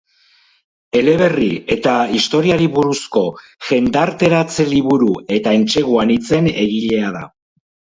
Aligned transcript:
Eleberri 1.01 1.49
eta 1.75 1.93
historiari 2.21 2.69
buruzko 2.79 3.25
jendarteratze-liburu 3.69 5.15
eta 5.41 5.59
entsegu 5.63 6.05
anitzen 6.09 6.55
egilea 6.69 7.19
da. 7.23 7.29